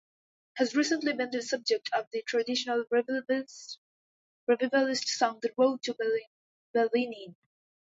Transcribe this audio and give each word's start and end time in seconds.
Has 0.55 0.75
recently 0.75 1.13
been 1.13 1.29
the 1.29 1.43
subject 1.43 1.87
of 1.93 2.07
the 2.11 2.23
traditional 2.23 2.85
revivalist 2.89 3.77
song 5.07 5.39
"The 5.43 5.53
Road 5.55 5.83
To 5.83 6.27
Ballineen" 6.73 7.35